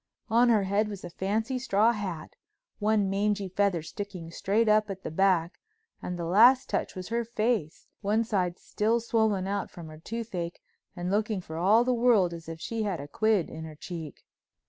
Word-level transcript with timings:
On 0.31 0.49
her 0.49 0.63
head 0.63 0.87
was 0.87 1.03
a 1.03 1.11
fancy 1.11 1.59
straw 1.59 1.91
hat 1.91 2.29
with 2.31 2.81
one 2.81 3.07
mangy 3.07 3.47
feather 3.47 3.83
sticking 3.83 4.31
straight 4.31 4.67
up 4.67 4.89
at 4.89 5.03
the 5.03 5.11
back, 5.11 5.59
and 6.01 6.17
the 6.17 6.25
last 6.25 6.67
touch 6.71 6.95
was 6.95 7.09
her 7.09 7.23
face, 7.23 7.85
one 8.01 8.23
side 8.23 8.57
still 8.57 8.99
swollen 8.99 9.45
out 9.45 9.69
from 9.69 9.89
her 9.89 9.99
toothache, 9.99 10.59
and 10.95 11.11
looking 11.11 11.39
for 11.39 11.55
all 11.55 11.83
the 11.83 11.93
world 11.93 12.33
as 12.33 12.49
if 12.49 12.59
she 12.59 12.81
had 12.81 12.99
a 12.99 13.07
quid 13.07 13.47
in 13.47 13.63
her 13.63 13.75
cheek. 13.75 14.25